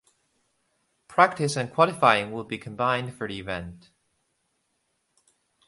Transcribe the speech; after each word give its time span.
Practice 1.07 1.55
and 1.55 1.71
qualifying 1.71 2.31
would 2.31 2.47
be 2.47 2.57
combined 2.57 3.13
for 3.13 3.27
the 3.27 3.37
event. 3.37 3.91